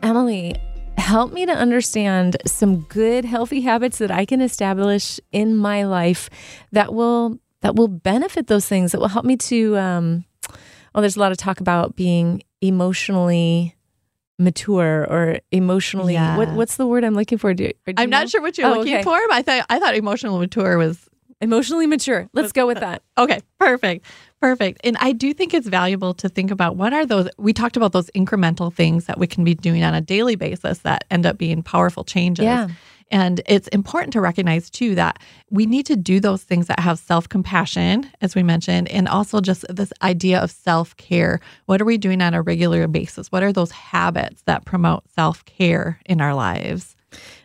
[0.03, 0.55] Emilie,
[1.03, 6.29] help me to understand some good healthy habits that I can establish in my life
[6.71, 10.23] that will that will benefit those things that will help me to um
[10.93, 13.75] well there's a lot of talk about being emotionally
[14.39, 16.37] mature or emotionally yes.
[16.37, 17.53] what, what's the word I'm looking for?
[17.53, 18.19] Do, do I'm know?
[18.19, 19.03] not sure what you're oh, looking okay.
[19.03, 21.09] for, but I thought I thought emotional mature was
[21.41, 22.29] emotionally mature.
[22.33, 23.01] Let's go with that.
[23.15, 24.05] Okay, perfect.
[24.43, 24.81] Perfect.
[24.83, 27.93] And I do think it's valuable to think about what are those we talked about
[27.93, 31.37] those incremental things that we can be doing on a daily basis that end up
[31.37, 32.43] being powerful changes.
[32.43, 32.67] Yeah.
[33.09, 36.99] And it's important to recognize too that we need to do those things that have
[36.99, 41.39] self compassion, as we mentioned, and also just this idea of self care.
[41.67, 43.31] What are we doing on a regular basis?
[43.31, 46.97] What are those habits that promote self care in our lives?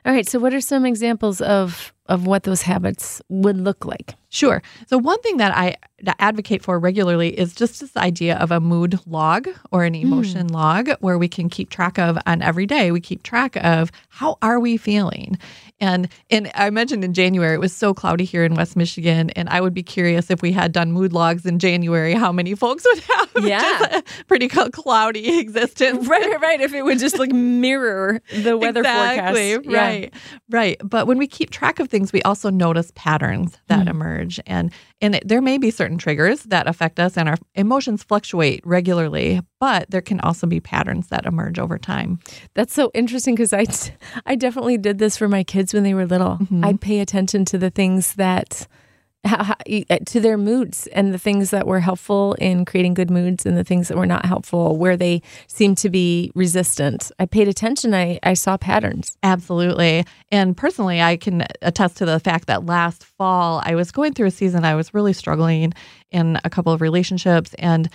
[0.04, 0.28] All right.
[0.28, 4.14] So, what are some examples of of what those habits would look like?
[4.30, 4.62] Sure.
[4.86, 5.76] So one thing that I
[6.18, 10.52] advocate for regularly is just this idea of a mood log or an emotion mm.
[10.52, 14.36] log where we can keep track of on every day we keep track of how
[14.42, 15.38] are we feeling.
[15.80, 19.48] And and I mentioned in January it was so cloudy here in West Michigan and
[19.48, 22.84] I would be curious if we had done mood logs in January how many folks
[22.84, 24.00] would have yeah.
[24.26, 26.06] pretty cloudy existence.
[26.08, 26.60] Right, right, right.
[26.60, 29.74] If it would just like mirror the weather exactly, forecast.
[29.74, 30.12] Right.
[30.12, 30.38] Yeah.
[30.50, 30.80] Right.
[30.82, 33.90] But when we keep track of things we also notice patterns that mm.
[33.90, 38.02] emerge and and it, there may be certain triggers that affect us and our emotions
[38.02, 42.18] fluctuate regularly but there can also be patterns that emerge over time
[42.54, 43.66] that's so interesting because I,
[44.26, 46.64] I definitely did this for my kids when they were little mm-hmm.
[46.64, 48.66] i'd pay attention to the things that
[49.24, 49.54] uh,
[50.06, 53.64] to their moods and the things that were helpful in creating good moods and the
[53.64, 57.10] things that were not helpful where they seemed to be resistant.
[57.18, 57.94] I paid attention.
[57.94, 59.16] I, I saw patterns.
[59.22, 60.04] Absolutely.
[60.30, 64.26] And personally i can attest to the fact that last fall i was going through
[64.26, 65.72] a season i was really struggling
[66.10, 67.88] in a couple of relationships and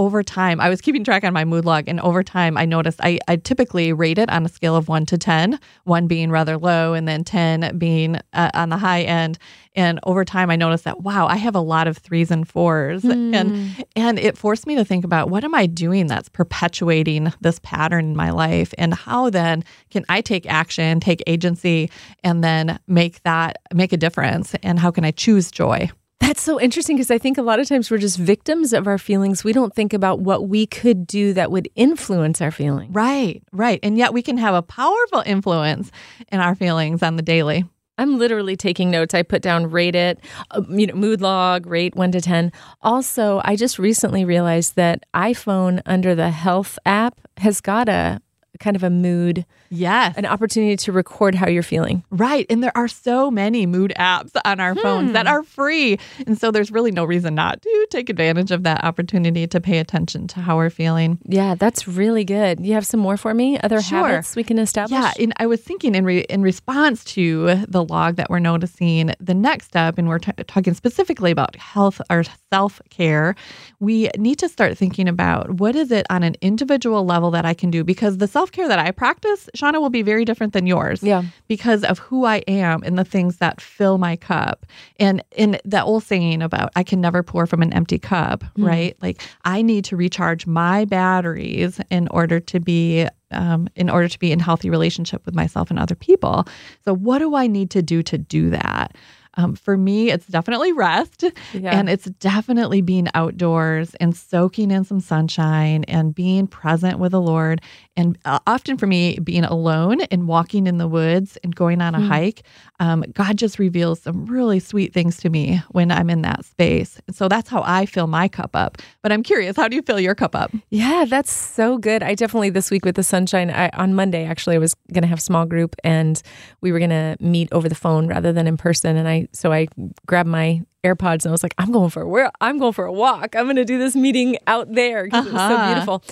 [0.00, 3.00] over time, I was keeping track on my mood log, and over time, I noticed
[3.02, 6.56] I, I typically rate it on a scale of one to 10, one being rather
[6.56, 9.38] low, and then 10 being uh, on the high end.
[9.74, 13.02] And over time, I noticed that, wow, I have a lot of threes and fours.
[13.02, 13.34] Mm.
[13.34, 17.58] And, and it forced me to think about what am I doing that's perpetuating this
[17.62, 18.72] pattern in my life?
[18.78, 21.90] And how then can I take action, take agency,
[22.24, 24.54] and then make that, make a difference?
[24.62, 25.90] And how can I choose joy?
[26.20, 28.98] That's so interesting because I think a lot of times we're just victims of our
[28.98, 29.42] feelings.
[29.42, 32.94] We don't think about what we could do that would influence our feelings.
[32.94, 33.80] Right, right.
[33.82, 35.90] And yet we can have a powerful influence
[36.30, 37.64] in our feelings on the daily.
[37.98, 39.12] I'm literally taking notes.
[39.12, 40.20] I put down rate it,
[40.52, 42.52] uh, you know, mood log, rate 1 to 10.
[42.80, 48.22] Also, I just recently realized that iPhone under the health app has got a
[48.60, 49.44] kind of a mood.
[49.70, 50.16] Yes.
[50.16, 52.04] An opportunity to record how you're feeling.
[52.10, 52.46] Right.
[52.48, 54.80] And there are so many mood apps on our hmm.
[54.80, 55.98] phones that are free.
[56.26, 59.78] And so there's really no reason not to take advantage of that opportunity to pay
[59.78, 61.18] attention to how we're feeling.
[61.24, 62.64] Yeah, that's really good.
[62.64, 63.58] You have some more for me?
[63.60, 64.06] Other sure.
[64.06, 65.00] habits we can establish?
[65.00, 65.12] Yeah.
[65.18, 69.34] And I was thinking in, re- in response to the log that we're noticing, the
[69.34, 73.34] next step, and we're t- talking specifically about health or self care,
[73.78, 77.54] we need to start thinking about what is it on an individual level that I
[77.54, 80.66] can do because the self care that I practice, Shauna, will be very different than
[80.66, 81.02] yours.
[81.02, 81.22] Yeah.
[81.48, 84.66] Because of who I am and the things that fill my cup.
[84.98, 88.66] And in that old saying about I can never pour from an empty cup, mm.
[88.66, 88.96] right?
[89.02, 94.18] Like I need to recharge my batteries in order to be um, in order to
[94.18, 96.46] be in healthy relationship with myself and other people.
[96.84, 98.96] So what do I need to do to do that?
[99.34, 101.78] Um, for me, it's definitely rest, Yeah.
[101.78, 107.20] and it's definitely being outdoors and soaking in some sunshine and being present with the
[107.20, 107.60] Lord.
[107.96, 111.94] And uh, often for me, being alone and walking in the woods and going on
[111.94, 112.42] a hike,
[112.80, 117.00] um, God just reveals some really sweet things to me when I'm in that space.
[117.06, 118.78] And so that's how I fill my cup up.
[119.02, 120.50] But I'm curious, how do you fill your cup up?
[120.70, 122.02] Yeah, that's so good.
[122.02, 123.50] I definitely this week with the sunshine.
[123.50, 126.20] I, on Monday, actually, I was going to have small group, and
[126.62, 128.96] we were going to meet over the phone rather than in person.
[128.96, 129.68] And I so I
[130.06, 132.84] grabbed my AirPods and I was like, I'm going for a where I'm going for
[132.86, 133.36] a walk.
[133.36, 135.66] I'm going to do this meeting out there because it was so Uh-huh.
[135.74, 136.02] beautiful.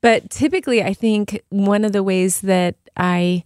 [0.00, 3.44] But typically, I think one of the ways that I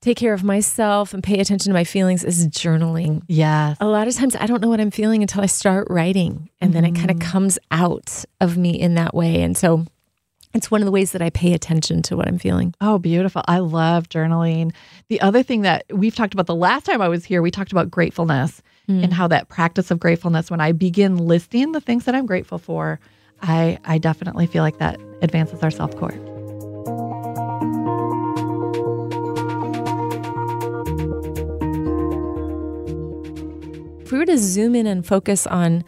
[0.00, 3.74] take care of myself and pay attention to my feelings is journaling Yeah.
[3.80, 6.72] a lot of times I don't know what I'm feeling until I start writing, and
[6.72, 9.42] then it kind of comes out of me in that way.
[9.42, 9.84] And so
[10.56, 12.74] it's one of the ways that I pay attention to what I'm feeling.
[12.80, 13.42] Oh, beautiful.
[13.46, 14.72] I love journaling.
[15.08, 17.72] The other thing that we've talked about the last time I was here, we talked
[17.72, 22.14] about gratefulness and how that practice of gratefulness, when I begin listing the things that
[22.14, 23.00] I'm grateful for,
[23.42, 26.14] I, I definitely feel like that advances our self court.
[34.02, 35.84] If we were to zoom in and focus on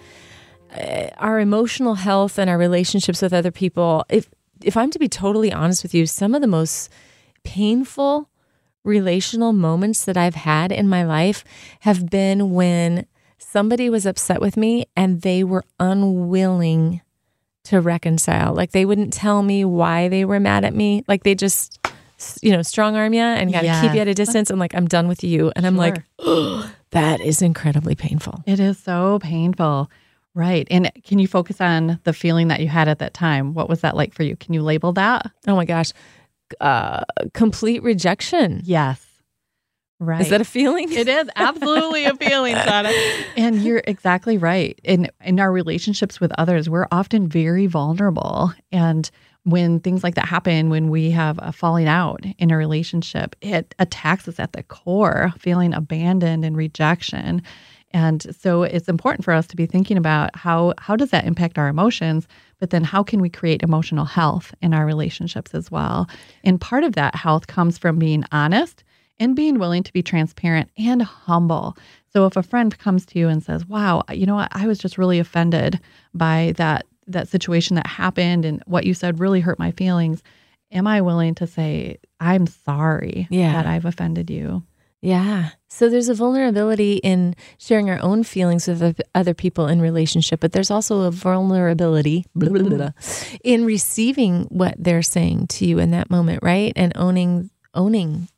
[0.77, 4.29] uh, our emotional health and our relationships with other people, if
[4.63, 6.91] if I'm to be totally honest with you, some of the most
[7.45, 8.29] painful
[8.85, 11.45] relational moments that I've had in my life
[11.81, 13.07] have been when
[13.39, 17.01] somebody was upset with me and they were unwilling
[17.65, 18.55] to reconcile.
[18.55, 21.05] Like they wouldn't tell me why they were mad at me.
[21.07, 21.79] Like they just,
[22.41, 24.75] you know, strong arm you and kind of keep you at a distance and like,
[24.75, 25.53] I'm done with you.
[25.55, 26.65] And I'm like, Sure.
[26.91, 28.43] that is incredibly painful.
[28.47, 29.91] It is so painful.
[30.39, 30.69] Right.
[30.71, 33.55] And can you focus on the feeling that you had at that time?
[33.55, 34.37] What was that like for you?
[34.37, 35.33] Can you label that?
[35.49, 35.93] Oh my gosh.
[36.61, 37.03] Uh,
[37.35, 38.61] complete rejection.
[38.63, 39.05] Yes.
[39.99, 40.21] Right.
[40.21, 40.93] Is that a feeling?
[40.93, 42.93] It is absolutely a feeling, Shauna.
[43.37, 44.79] And you're exactly right.
[44.85, 48.53] In in our relationships with others, we're often very vulnerable.
[48.71, 49.11] And
[49.43, 53.75] when things like that happen, when we have a falling out in a relationship, it
[53.81, 57.43] attacks us at the core, feeling abandoned and rejection.
[57.93, 61.59] And so it's important for us to be thinking about how how does that impact
[61.59, 62.29] our emotions,
[62.61, 66.09] but then how can we create emotional health in our relationships as well?
[66.45, 68.85] And part of that health comes from being honest
[69.19, 71.77] and being willing to be transparent and humble.
[72.13, 74.49] So if a friend comes to you and says, "Wow, you know what?
[74.53, 75.81] I was just really offended
[76.15, 80.23] by that that situation that happened and what you said really hurt my feelings."
[80.71, 83.53] Am I willing to say, "I'm sorry Yeah.
[83.53, 84.63] that I've offended you?"
[85.01, 85.51] Yeah.
[85.69, 90.53] So there's a vulnerability in sharing our own feelings with other people in relationship, but
[90.53, 92.91] there's also a vulnerability blah, blah, blah,
[93.45, 96.73] in receiving what they're saying to you in that moment, right?
[96.75, 98.29] And owning owning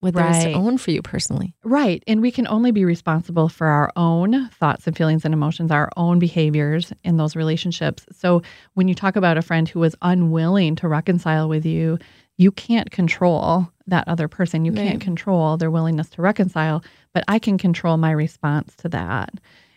[0.00, 0.54] what there is to Right.
[0.54, 1.54] own for you personally.
[1.62, 2.02] Right.
[2.06, 5.90] And we can only be responsible for our own thoughts and feelings and emotions, our
[5.96, 8.06] own behaviors in those relationships.
[8.10, 8.42] So
[8.74, 11.98] when you talk about a friend who is unwilling to reconcile with you,
[12.38, 14.64] you can't control that other person.
[14.64, 14.88] You Right.
[14.88, 19.30] can't control their willingness to reconcile, but I can control my response to that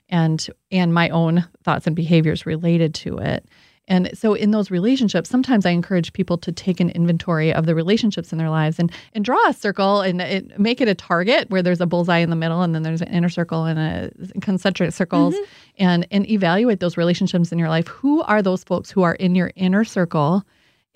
[0.09, 3.45] and and my own thoughts and behaviors related to it.
[3.89, 7.75] And so in those relationships, sometimes I encourage people to take an inventory of the
[7.75, 11.49] relationships in their lives and and draw a circle and it, make it a target
[11.49, 14.39] where there's a bullseye in the middle and then there's an inner circle and a
[14.39, 15.43] concentric circles mm-hmm.
[15.79, 17.87] and and evaluate those relationships in your life.
[17.87, 20.45] Who are those folks who are in your inner circle?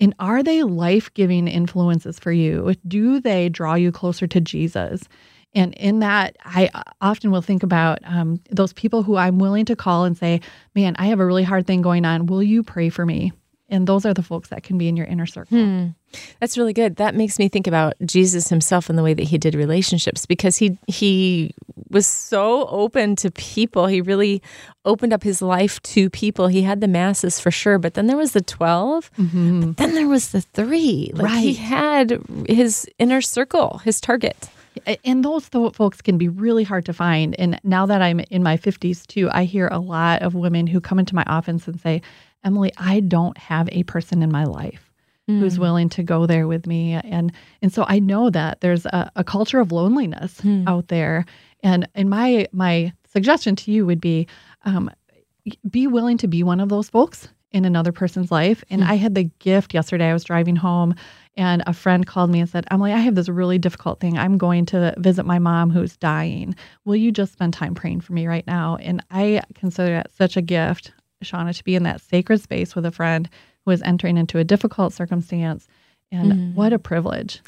[0.00, 2.74] And are they life giving influences for you?
[2.86, 5.08] Do they draw you closer to Jesus?
[5.54, 9.76] And in that, I often will think about um, those people who I'm willing to
[9.76, 10.40] call and say,
[10.74, 12.26] Man, I have a really hard thing going on.
[12.26, 13.32] Will you pray for me?
[13.70, 15.58] And those are the folks that can be in your inner circle.
[15.58, 15.86] Hmm.
[16.40, 16.96] That's really good.
[16.96, 20.56] That makes me think about Jesus himself and the way that he did relationships because
[20.56, 21.54] he he
[21.90, 23.86] was so open to people.
[23.86, 24.42] He really
[24.84, 26.48] opened up his life to people.
[26.48, 29.60] He had the masses for sure, but then there was the 12, mm-hmm.
[29.60, 31.12] but then there was the 3.
[31.14, 34.48] Like he had his inner circle, his target.
[35.04, 37.34] And those th- folks can be really hard to find.
[37.38, 40.80] And now that I'm in my 50s too, I hear a lot of women who
[40.80, 42.00] come into my office and say,
[42.44, 44.88] Emilie, I don't have a person in my life
[45.28, 45.62] who's hmm.
[45.62, 46.94] willing to go there with me.
[46.94, 50.66] And and so I know that there's a, a culture of loneliness hmm.
[50.66, 51.26] out there.
[51.62, 54.26] And and my my suggestion to you would be
[54.64, 54.90] um,
[55.68, 58.62] be willing to be one of those folks in another person's life.
[58.68, 60.10] And I had the gift yesterday.
[60.10, 60.94] I was driving home
[61.36, 64.18] and a friend called me and said, Emilie, I have this really difficult thing.
[64.18, 66.54] I'm going to visit my mom who's dying.
[66.84, 68.76] Will you just spend time praying for me right now?
[68.76, 70.92] And I consider that such a gift,
[71.24, 73.28] Shauna, to be in that sacred space with a friend
[73.64, 75.68] who is entering into a difficult circumstance.
[76.12, 77.40] And what a privilege.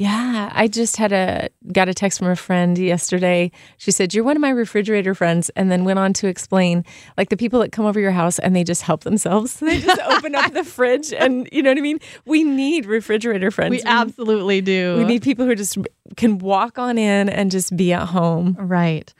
[0.00, 3.52] Yeah, I just had a got a text from a friend yesterday.
[3.76, 6.86] She said, "You're one of my refrigerator friends," and then went on to explain
[7.18, 9.60] like the people that come over your house and they just help themselves.
[9.70, 11.98] They just open up the fridge, and you know what I mean.
[12.24, 13.72] We need refrigerator friends.
[13.72, 14.96] We absolutely do.
[14.96, 15.76] We need people who just
[16.16, 18.56] can walk on in and just be at home.
[18.58, 19.12] Right.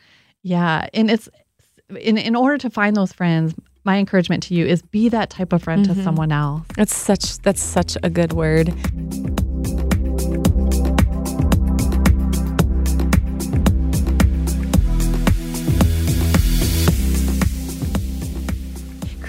[0.43, 1.29] Yeah, and it's
[1.91, 3.55] in in order to find those friends.
[3.85, 6.05] My encouragement to you is be that type of friend to mm-hmm.
[6.05, 6.67] someone else.
[6.75, 8.75] That's such that's such a good word.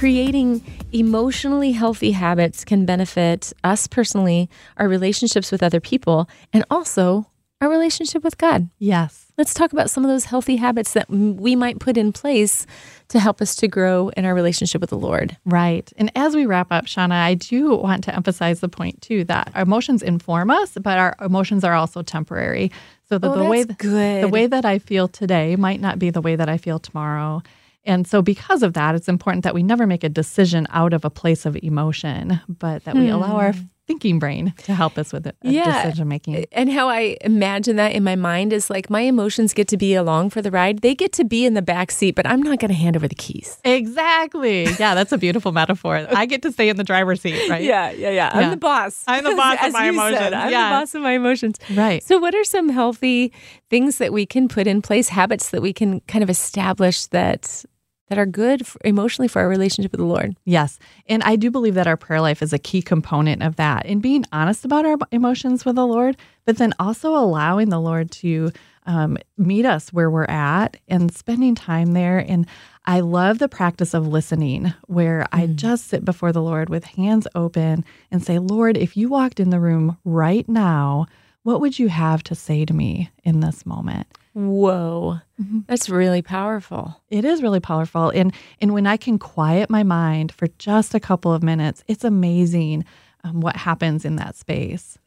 [0.01, 7.27] Creating emotionally healthy habits can benefit us personally, our relationships with other people, and also
[7.61, 8.67] our relationship with God.
[8.79, 9.31] Yes.
[9.37, 12.65] Let's talk about some of those healthy habits that we might put in place
[13.09, 15.37] to help us to grow in our relationship with the Lord.
[15.45, 15.93] Right.
[15.97, 19.51] And as we wrap up, Shauna, I do want to emphasize the point too that
[19.53, 22.71] our emotions inform us, but our emotions are also temporary.
[23.07, 24.23] So the, Oh, the way good.
[24.23, 27.43] the way that I feel today might not be the way that I feel tomorrow.
[27.83, 31.03] And so because of that, it's important that we never make a decision out of
[31.03, 33.61] a place of emotion, but that we allow our hmm.
[33.91, 35.49] Thinking brain to help us with it, Hmm.
[35.51, 35.83] Yeah.
[35.83, 36.45] decision making.
[36.51, 39.93] And how I imagine that in my mind is like my emotions get to be
[39.95, 40.79] along for the ride.
[40.81, 43.07] They get to be in the back seat, but I'm not going to hand over
[43.07, 43.57] the keys.
[43.65, 44.63] Exactly.
[44.79, 46.07] Yeah, that's a beautiful metaphor.
[46.09, 47.63] I get to stay in the driver's seat, right?
[47.63, 48.09] yeah, yeah.
[48.11, 48.31] Yeah.
[48.33, 49.03] I'm the boss.
[49.07, 50.33] I'm the boss of my you said.
[50.33, 50.69] I'm Yeah.
[50.69, 51.55] the boss of my emotions.
[51.75, 52.03] Right.
[52.03, 53.31] So, what are some healthy
[53.69, 57.63] things that we can put in place, habits that we can kind of establish that
[58.11, 60.35] that are good for, emotionally for our relationship with the Lord?
[60.43, 60.79] Yes.
[61.07, 64.01] And I do believe that our prayer life is a key component of that in
[64.01, 68.51] being honest about our emotions with the Lord, but then also allowing the Lord to
[68.85, 72.17] um, meet us where we're at and spending time there.
[72.17, 72.47] And
[72.85, 77.27] I love the practice of listening, where I just sit before the Lord with hands
[77.33, 81.05] open and say, Lord, if you walked in the room right now,
[81.43, 84.07] what would you have to say to me in this moment?
[84.33, 85.19] Whoa,
[85.67, 87.01] that's really powerful.
[87.09, 88.09] It is really powerful.
[88.09, 92.03] And and when I can quiet my mind for just a couple of minutes, it's
[92.03, 92.85] amazing
[93.23, 94.97] um, what happens in that space.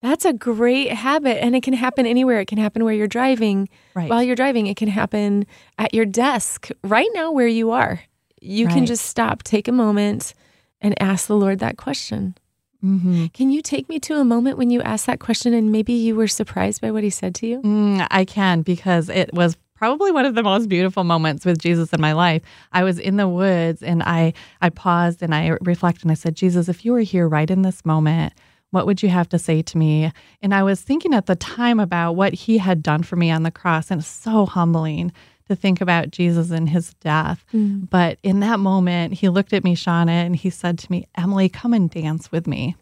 [0.00, 2.40] That's a great habit, and it can happen anywhere.
[2.40, 3.68] It can happen where you're driving.
[3.94, 4.10] Right.
[4.10, 5.46] While you're driving, it can happen
[5.78, 8.00] at your desk right now where you are.
[8.40, 10.34] You can just stop, take a moment,
[10.80, 12.36] and ask the Lord that question.
[12.84, 13.26] Mm-hmm.
[13.26, 16.16] Can you take me to a moment when you asked that question and maybe you
[16.16, 17.60] were surprised by what he said to you?
[17.62, 21.92] Mm, I can because it was probably one of the most beautiful moments with Jesus
[21.92, 22.42] in my life.
[22.72, 26.36] I was in the woods and I I paused and I reflected and I said,
[26.36, 28.32] Jesus, if you were here right in this moment,
[28.70, 30.12] what would you have to say to me?
[30.40, 33.42] And I was thinking at the time about what he had done for me on
[33.42, 35.12] the cross, and it's so humbling
[35.48, 37.44] to think about Jesus and his death.
[37.52, 37.88] Mm.
[37.90, 41.48] But in that moment, he looked at me, Shauna, and he said to me, Emilie,
[41.48, 42.76] come and dance with me.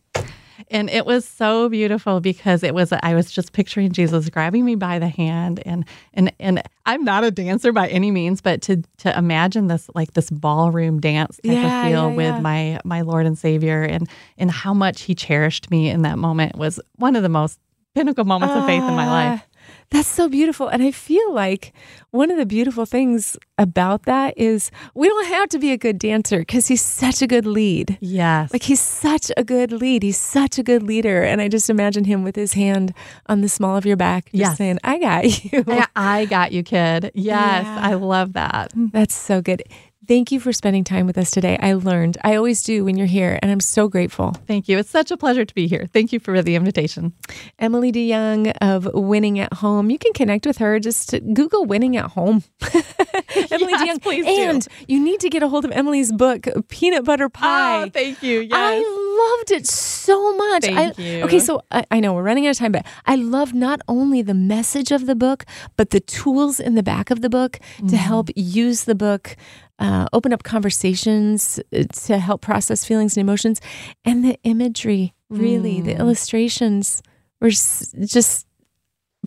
[0.70, 4.76] And it was so beautiful because it was I was just picturing Jesus grabbing me
[4.76, 5.84] by the hand and
[6.14, 10.12] and and I'm not a dancer by any means, but to to imagine this like
[10.12, 12.40] this ballroom dance type Yeah, of feel yeah, with yeah.
[12.40, 14.08] my my Lord and Savior and
[14.38, 17.58] and how much he cherished me in that moment was one of the most
[17.94, 19.48] pinnacle moments of faith in my ah, life.
[19.90, 20.68] That's so beautiful.
[20.68, 21.72] And I feel like
[22.12, 25.98] one of the beautiful things about that is we don't have to be a good
[25.98, 27.98] dancer because he's such a good lead.
[28.00, 28.52] Yes.
[28.52, 30.04] Like he's such a good lead.
[30.04, 31.22] He's such a good leader.
[31.24, 32.94] And I just imagine him with his hand
[33.26, 34.56] on the small of your back, just Yes.
[34.58, 35.64] saying, I got you.
[35.66, 37.10] I, I got you, kid.
[37.14, 37.78] Yes, Yeah.
[37.82, 38.72] I love that.
[38.76, 39.62] That's so good.
[40.10, 41.56] Thank you for spending time with us today.
[41.62, 42.18] I learned.
[42.24, 44.32] I always do when you're here, and I'm so grateful.
[44.48, 44.76] Thank you.
[44.76, 45.86] It's such a pleasure to be here.
[45.92, 47.12] Thank you for the invitation.
[47.60, 49.88] Emilie DeYoung of Winning at Home.
[49.88, 50.80] You can connect with her.
[50.80, 52.42] Just Google Winning at Home.
[52.74, 54.02] Emilie Yes, DeYoung.
[54.02, 54.32] please do.
[54.32, 57.84] and you need to get a hold of Emilie's book, Peanut Butter Pie.
[57.84, 58.40] Oh, thank you.
[58.40, 58.50] Yes.
[58.52, 60.62] I loved it so much.
[60.64, 61.24] Thank I, you.
[61.24, 64.22] Okay, so I, I know we're running out of time, but I love not only
[64.22, 65.44] the message of the book,
[65.76, 67.88] but the tools in the back of the book Mm-hmm.
[67.88, 69.36] to help use the book,
[69.78, 73.60] uh, open up conversations, uh, to help process feelings and emotions,
[74.04, 75.14] and the imagery.
[75.30, 75.84] Really, Mm.
[75.84, 77.02] the illustrations
[77.40, 78.46] were s- just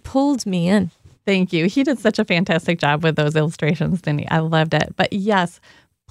[0.04, 0.92] pulled me in.
[1.26, 1.68] Thank you.
[1.68, 4.28] He did such a fantastic job with those illustrations, didn't he?
[4.28, 4.94] I loved it.
[4.98, 5.62] But yes,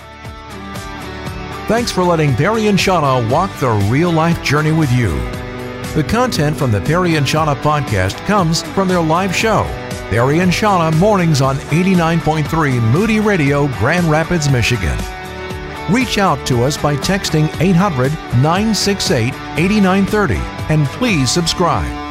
[1.68, 5.20] Thanks for letting Perry and Shauna walk the real life journey with you.
[5.96, 9.64] The content from the Perry and Shauna podcast comes from their live show,
[10.10, 14.98] Perry and Shauna Mornings on 89.3 Moody Radio, Grand Rapids, Michigan.
[15.90, 18.12] Reach out to us by texting 800
[18.42, 20.36] 968 8930
[20.70, 22.07] and please subscribe.